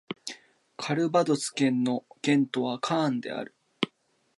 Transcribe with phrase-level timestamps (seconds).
[0.77, 3.53] カルヴァドス県の県都はカーンである